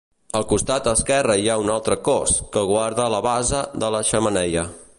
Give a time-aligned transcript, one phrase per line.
[0.37, 4.65] Al costat esquerre hi ha un altre cos que guarda la base de la xemeneia.